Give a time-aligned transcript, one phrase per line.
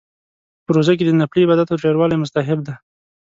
[0.65, 2.75] په روژه کې د نفلي عباداتو ډیروالی مستحب دی